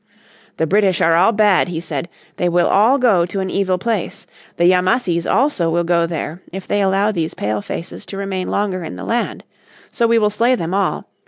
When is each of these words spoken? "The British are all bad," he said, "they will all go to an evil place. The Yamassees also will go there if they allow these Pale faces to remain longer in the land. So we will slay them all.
"The 0.57 0.65
British 0.65 0.99
are 0.99 1.13
all 1.15 1.31
bad," 1.31 1.67
he 1.67 1.79
said, 1.79 2.09
"they 2.37 2.49
will 2.49 2.65
all 2.65 2.97
go 2.97 3.23
to 3.27 3.39
an 3.39 3.51
evil 3.51 3.77
place. 3.77 4.25
The 4.57 4.65
Yamassees 4.65 5.27
also 5.27 5.69
will 5.69 5.83
go 5.83 6.07
there 6.07 6.41
if 6.51 6.67
they 6.67 6.81
allow 6.81 7.11
these 7.11 7.35
Pale 7.35 7.61
faces 7.61 8.03
to 8.07 8.17
remain 8.17 8.49
longer 8.49 8.83
in 8.83 8.95
the 8.95 9.05
land. 9.05 9.43
So 9.91 10.07
we 10.07 10.17
will 10.17 10.31
slay 10.31 10.55
them 10.55 10.73
all. 10.73 11.05